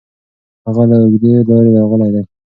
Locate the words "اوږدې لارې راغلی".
1.01-2.09